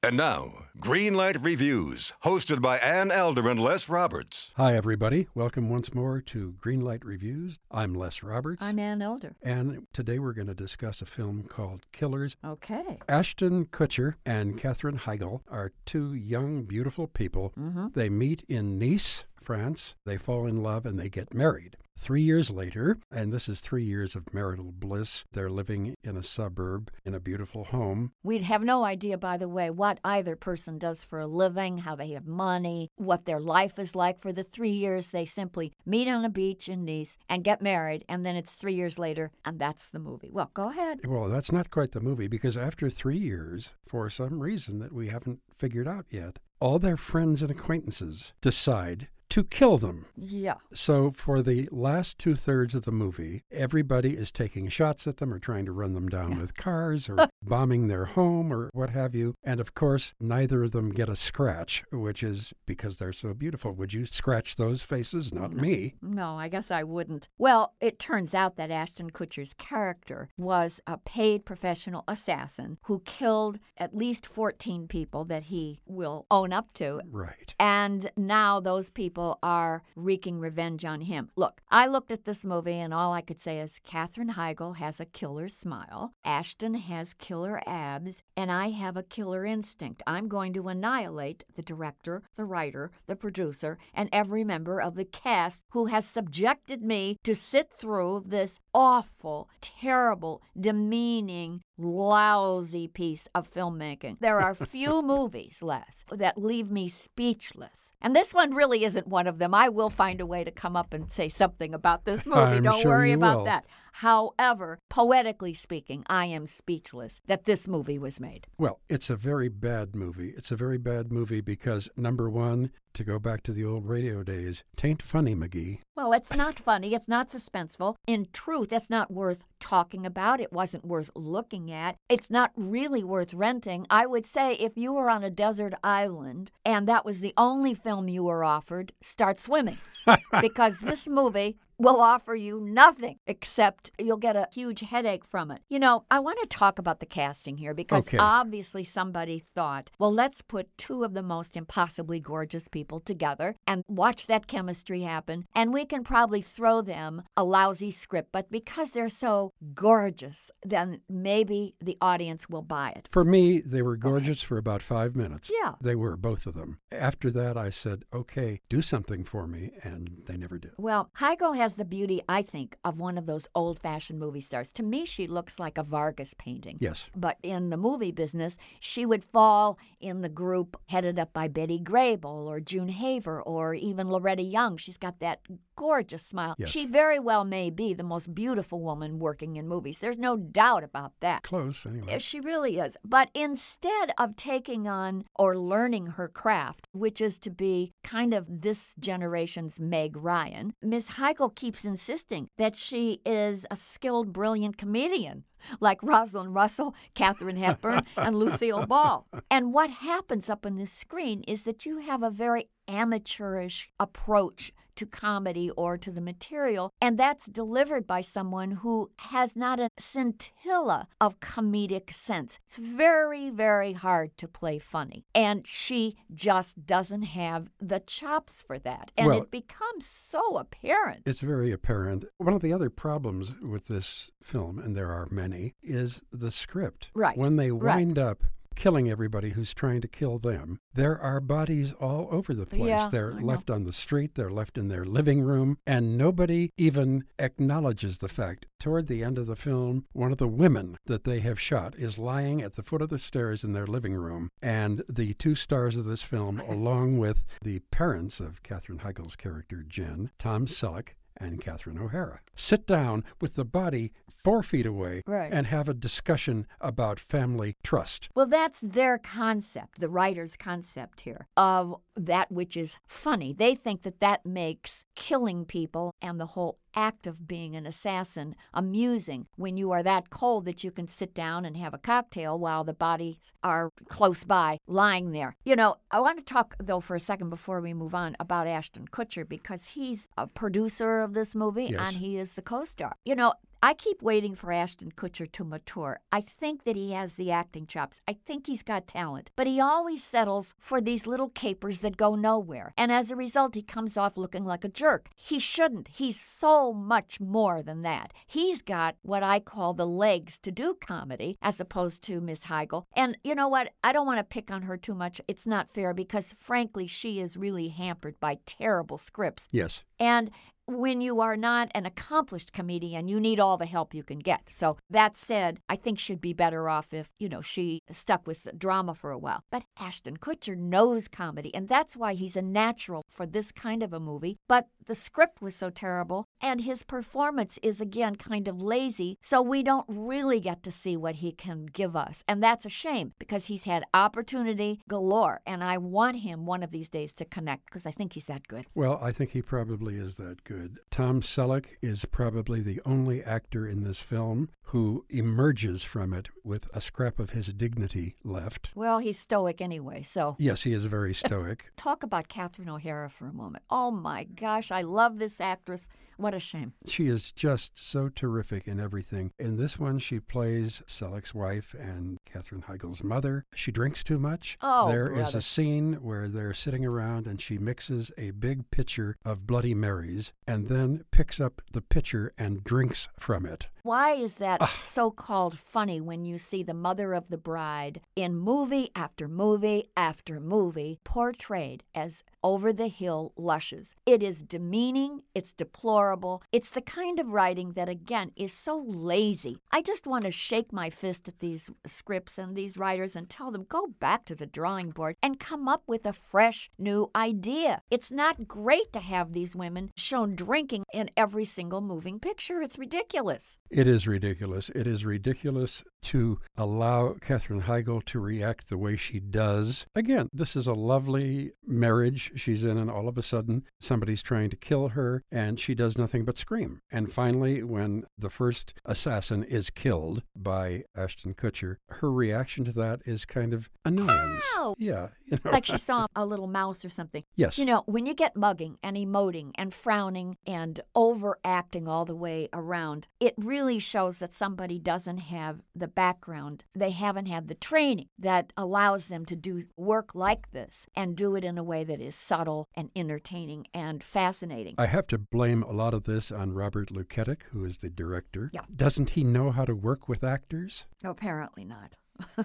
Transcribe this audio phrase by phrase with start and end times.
[0.00, 4.52] And now, Greenlight Reviews, hosted by Ann Elder and Les Roberts.
[4.56, 5.26] Hi, everybody.
[5.34, 7.58] Welcome once more to Greenlight Reviews.
[7.68, 8.62] I'm Les Roberts.
[8.62, 9.34] I'm Ann Elder.
[9.42, 12.36] And today we're going to discuss a film called Killers.
[12.44, 13.00] Okay.
[13.08, 17.52] Ashton Kutcher and Katherine Heigl are two young, beautiful people.
[17.58, 17.88] Mm-hmm.
[17.94, 19.96] They meet in Nice, France.
[20.06, 21.76] They fall in love and they get married.
[21.98, 26.22] Three years later, and this is three years of marital bliss, they're living in a
[26.22, 28.12] suburb in a beautiful home.
[28.22, 31.96] We'd have no idea, by the way, what either person does for a living, how
[31.96, 35.08] they have money, what their life is like for the three years.
[35.08, 38.74] They simply meet on a beach in Nice and get married, and then it's three
[38.74, 40.30] years later, and that's the movie.
[40.32, 41.00] Well, go ahead.
[41.04, 45.08] Well, that's not quite the movie because after three years, for some reason that we
[45.08, 50.06] haven't figured out yet, all their friends and acquaintances decide to kill them.
[50.16, 50.54] Yeah.
[50.72, 55.32] So, for the last two thirds of the movie, everybody is taking shots at them
[55.32, 59.14] or trying to run them down with cars or bombing their home or what have
[59.14, 59.34] you.
[59.44, 63.72] And of course, neither of them get a scratch, which is because they're so beautiful.
[63.72, 65.32] Would you scratch those faces?
[65.32, 65.94] Not me.
[66.00, 67.28] No, I guess I wouldn't.
[67.38, 73.58] Well, it turns out that Ashton Kutcher's character was a paid professional assassin who killed
[73.76, 77.00] at least 14 people that he will own up to.
[77.10, 77.54] Right.
[77.58, 81.30] And now those people are wreaking revenge on him.
[81.36, 85.00] Look, I looked at this movie and all I could say is Katherine Heigl has
[85.00, 90.02] a killer smile, Ashton has killer abs, and I have a killer instinct.
[90.06, 95.04] I'm going to annihilate the director, the writer, the producer, and every member of the
[95.04, 103.50] cast who has subjected me to sit through this awful, terrible, demeaning, lousy piece of
[103.52, 104.18] filmmaking.
[104.20, 107.92] There are few movies, Les, that leave me speechless.
[108.00, 109.54] And this one really isn't one of them.
[109.54, 112.40] I will find a way to come up and say something about this movie.
[112.40, 113.44] I'm Don't sure worry about will.
[113.44, 113.64] that.
[113.98, 118.46] However, poetically speaking, I am speechless that this movie was made.
[118.56, 120.32] Well, it's a very bad movie.
[120.36, 124.22] It's a very bad movie because, number one, to go back to the old radio
[124.22, 125.80] days, tain't funny, McGee.
[125.96, 126.94] Well, it's not funny.
[126.94, 127.96] It's not suspenseful.
[128.06, 130.40] In truth, it's not worth talking about.
[130.40, 131.96] It wasn't worth looking at.
[132.08, 133.84] It's not really worth renting.
[133.90, 137.74] I would say if you were on a desert island and that was the only
[137.74, 139.78] film you were offered, start swimming.
[140.40, 145.60] because this movie will offer you nothing except you'll get a huge headache from it.
[145.68, 148.18] You know, I want to talk about the casting here because Okay.
[148.18, 153.84] obviously somebody thought, well, let's put two of the most impossibly gorgeous people together and
[153.88, 155.46] watch that chemistry happen.
[155.54, 161.00] And we can probably throw them a lousy script, but because they're so gorgeous, then
[161.08, 163.08] maybe the audience will buy it.
[163.10, 165.50] For me, they were gorgeous for about five minutes.
[165.62, 165.74] Yeah.
[165.80, 166.78] They were, both of them.
[166.90, 170.72] After that, I said, okay, do something for me, and they never did.
[170.78, 174.72] Well, Heigl has the beauty, I think, of one of those old fashioned movie stars.
[174.72, 176.78] To me, she looks like a Vargas painting.
[176.80, 177.10] Yes.
[177.16, 181.78] But in the movie business, she would fall in the group headed up by Betty
[181.78, 184.76] Grable or June Haver or even Loretta Young.
[184.76, 185.40] She's got that
[185.78, 186.56] gorgeous smile.
[186.58, 186.70] Yes.
[186.70, 189.98] She very well may be the most beautiful woman working in movies.
[189.98, 191.44] There's no doubt about that.
[191.44, 192.18] Close, anyway.
[192.18, 192.96] She really is.
[193.04, 198.46] But instead of taking on or learning her craft, which is to be kind of
[198.48, 205.44] this generation's Meg Ryan, Miss Heigl keeps insisting that she is a skilled, brilliant comedian.
[205.80, 209.26] Like Rosalind Russell, Katharine Hepburn, and Lucille Ball.
[209.50, 214.72] And what happens up on the screen is that you have a very amateurish approach
[214.96, 219.90] to comedy or to the material, and that's delivered by someone who has not a
[219.96, 222.58] scintilla of comedic sense.
[222.66, 228.76] It's very, very hard to play funny, and she just doesn't have the chops for
[228.80, 229.12] that.
[229.16, 231.22] And Well- it becomes so apparent.
[231.24, 232.24] It's very apparent.
[232.38, 237.12] One of the other problems with this film, and there are many, is the script.
[237.14, 237.98] Right, When they right.
[237.98, 238.42] wind up
[238.78, 242.88] killing everybody who's trying to kill them, there are bodies all over the place.
[242.88, 243.46] Yeah, they're I know.
[243.46, 248.28] left on the street, they're left in their living room, and nobody even acknowledges the
[248.28, 248.66] fact.
[248.78, 252.18] Toward the end of the film, one of the women that they have shot is
[252.18, 255.96] lying at the foot of the stairs in their living room, and the two stars
[255.96, 261.60] of this film, along with the parents of Katherine Heigl's character, Jen, Tom Selleck, and
[261.60, 262.40] Catherine O'Hara.
[262.54, 265.52] Sit down with the body four feet away Right.
[265.52, 268.28] and have a discussion about family trust.
[268.34, 273.52] Well, that's their concept, the writer's concept here, of that which is funny.
[273.52, 278.56] They think that that makes killing people and the whole act of being an assassin
[278.74, 282.58] amusing when you are that cold that you can sit down and have a cocktail
[282.58, 285.56] while the bodies are close by lying there.
[285.64, 288.66] You know, I want to talk, though, for a second before we move on about
[288.66, 292.00] Ashton Kutcher because he's a producer of this movie Yes.
[292.08, 293.12] and he is the co star.
[293.24, 296.18] You know, I keep waiting for Ashton Kutcher to mature.
[296.32, 298.20] I think that he has the acting chops.
[298.26, 299.50] I think he's got talent.
[299.54, 302.92] But he always settles for these little capers that go nowhere.
[302.96, 305.28] And as a result, he comes off looking like a jerk.
[305.36, 306.08] He shouldn't.
[306.08, 308.32] He's so much more than that.
[308.48, 313.04] He's got what I call the legs to do comedy as opposed to Miss Heigl.
[313.14, 313.92] And you know what?
[314.02, 315.40] I don't want to pick on her too much.
[315.46, 319.68] It's not fair because, frankly, she is really hampered by terrible scripts.
[319.70, 320.02] Yes.
[320.18, 320.50] And
[320.88, 324.70] when you are not an accomplished comedian, you need all the help you can get.
[324.70, 328.66] So that said, I think she'd be better off if, you know, she stuck with
[328.78, 329.62] drama for a while.
[329.70, 334.14] But Ashton Kutcher knows comedy, and that's why he's a natural for this kind of
[334.14, 334.56] a movie.
[334.66, 339.60] But the script was so terrible, and his performance is again kind of lazy, so
[339.60, 342.42] we don't really get to see what he can give us.
[342.48, 346.90] And that's a shame because he's had opportunity galore, and I want him one of
[346.90, 348.86] these days to connect because I think he's that good.
[348.94, 351.00] Well, I think he probably is that good good.
[351.10, 356.88] Tom Selleck is probably the only actor in this film who emerges from it with
[356.94, 358.90] a scrap of his dignity left.
[358.94, 360.56] Well, he's stoic anyway, so.
[360.58, 361.86] Yes, he is very stoic.
[361.96, 363.84] Talk about Catherine O'Hara for a moment.
[363.90, 366.08] Oh my gosh, I love this actress.
[366.38, 366.92] What a shame.
[367.06, 369.50] She is just so terrific in everything.
[369.58, 373.64] In this one, she plays Selleck's wife and Katherine Heigl's mother.
[373.74, 374.78] She drinks too much.
[374.80, 375.58] Oh, There is brother.
[375.58, 380.52] a scene where they're sitting around and she mixes a big pitcher of Bloody Marys
[380.66, 383.88] and then picks up the pitcher and drinks from it.
[384.08, 388.56] Why is that so called funny when you see the mother of the bride in
[388.56, 394.14] movie after movie after movie portrayed as over the hill luscious?
[394.24, 399.76] It is demeaning, it's deplorable, it's the kind of writing that, again, is so lazy.
[399.92, 403.70] I just want to shake my fist at these scripts and these writers and tell
[403.70, 408.00] them go back to the drawing board and come up with a fresh new idea.
[408.10, 412.80] It's not great to have these women shown drinking in every single moving picture.
[412.80, 413.76] It's ridiculous.
[413.98, 414.90] It is ridiculous.
[414.90, 420.06] It is ridiculous to allow Katherine Heigl to react the way she does.
[420.14, 424.70] Again, this is a lovely marriage she's in, and all of a sudden somebody's trying
[424.70, 427.00] to kill her, and she does nothing but scream.
[427.10, 433.22] And finally, when the first assassin is killed by Ashton Kutcher, her reaction to that
[433.24, 434.62] is kind of annoyance.
[434.76, 434.94] Ow!
[434.96, 435.72] Yeah, you know.
[435.72, 437.42] like she saw a little mouse or something.
[437.56, 437.78] Yes.
[437.78, 442.68] You know, when you get mugging and emoting and frowning and overacting all the way
[442.72, 446.84] around, it really shows that somebody doesn't have the background.
[446.94, 451.56] They haven't had the training that allows them to do work like this and do
[451.56, 454.96] it in a way that is subtle and entertaining and fascinating.
[454.98, 458.70] I have to blame a lot of this on Robert Luketic, who is the director.
[458.74, 458.82] Yeah.
[458.94, 461.06] Doesn't he know how to work with actors?
[461.24, 462.16] Apparently not.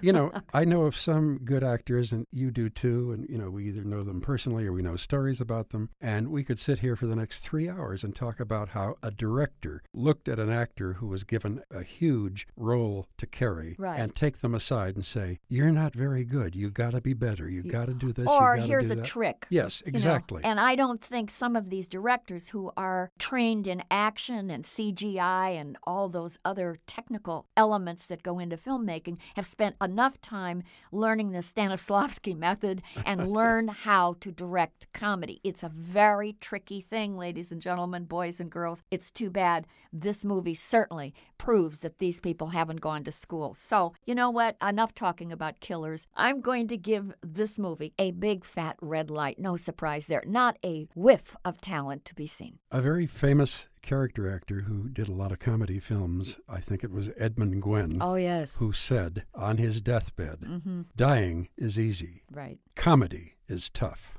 [0.02, 3.12] You know, I know of some good actors, and you do too.
[3.12, 5.90] And, you know, we either know them personally or we know stories about them.
[6.00, 9.10] And we could sit here for the next three hours and talk about how a
[9.10, 13.98] director looked at an actor who was given a huge role to carry Right.
[13.98, 16.54] and take them aside and say, You're not very good.
[16.54, 17.48] You've got to be better.
[17.48, 18.26] You've got to do this.
[18.28, 19.46] or here's a that." trick.
[19.50, 19.96] Yes, you know?
[19.96, 20.42] exactly.
[20.44, 25.50] And I don't think some of these directors who are trained in action and CGI
[25.58, 30.62] and all those other technical elements that go into filmmaking have spent enough time
[30.92, 35.40] learning the Stanislavski method and learn how to direct comedy.
[35.44, 38.82] It's a very tricky thing, ladies and gentlemen, boys and girls.
[38.90, 39.66] It's too bad.
[39.92, 43.54] This movie certainly proves that these people haven't gone to school.
[43.54, 44.56] So, you know what?
[44.66, 46.06] Enough talking about killers.
[46.14, 49.38] I'm going to give this movie a big fat red light.
[49.38, 50.22] No surprise there.
[50.26, 52.58] Not a whiff of talent to be seen.
[52.70, 56.90] a very famous character actor who did a lot of comedy films, I think it
[56.90, 58.56] was Edmund Gwenn, Oh, yes.
[58.56, 60.82] who said on his deathbed, Mm-hmm.
[60.96, 62.22] Dying is easy.
[62.32, 62.58] Right.
[62.74, 64.16] comedy is tough.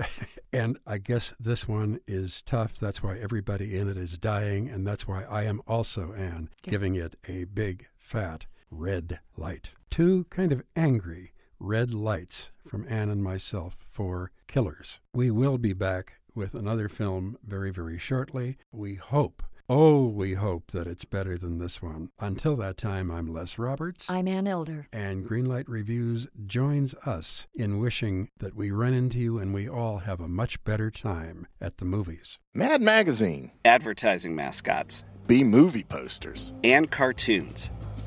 [0.52, 2.78] and I guess this one is tough.
[2.78, 4.68] That's why everybody in it is dying.
[4.68, 6.70] And that's why I am also, Ann, Yeah.
[6.70, 9.74] giving it a big, fat red light.
[9.90, 15.00] Two kind of angry red lights from Ann and myself for Killers.
[15.14, 18.56] We will be back with another film very, very shortly.
[18.70, 19.42] We hope.
[19.68, 22.10] Oh, we hope that it's better than this one.
[22.18, 24.10] Until that time, I'm Les Roberts.
[24.10, 24.88] I'm Ann Elder.
[24.92, 29.98] And Greenlight Reviews joins us in wishing that we run into you and we all
[29.98, 32.38] have a much better time at the movies.
[32.54, 36.52] Mad Magazine, advertising mascots, B movie posters.
[36.64, 37.70] and cartoons.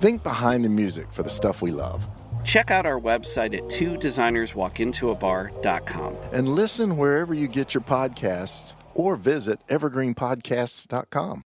[0.00, 2.06] Think behind the music for the stuff we love.
[2.44, 6.16] Check out our website at two designers walk into a designerswalkintoabar.com.
[6.32, 11.42] And listen wherever you get your podcasts or visit evergreenpodcasts.com.